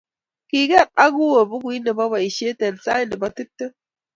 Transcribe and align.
kiker 0.49 0.87
Agueo 1.05 1.41
bukuit 1.49 1.81
ne 1.83 1.91
bo 1.97 2.05
baoishe 2.11 2.47
eng 2.65 2.77
sait 2.85 3.07
ne 3.09 3.15
bo 3.21 3.27
tiptem. 3.35 3.71